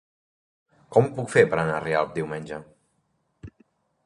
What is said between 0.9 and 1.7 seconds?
Com ho puc fer per